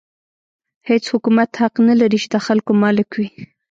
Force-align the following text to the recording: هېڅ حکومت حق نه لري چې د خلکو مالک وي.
هېڅ 0.89 1.03
حکومت 1.13 1.49
حق 1.61 1.73
نه 1.89 1.95
لري 2.01 2.17
چې 2.23 2.27
د 2.33 2.35
خلکو 2.45 2.71
مالک 2.81 3.09
وي. 3.17 3.29